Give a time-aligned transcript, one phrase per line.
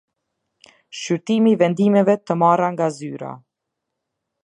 [0.99, 3.35] Shqyrtimi i vendimeve të marra nga Zyra.